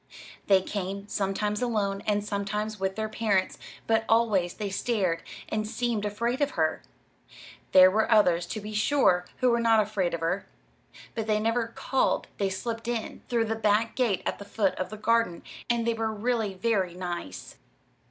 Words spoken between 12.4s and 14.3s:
"slipped in" through the back gate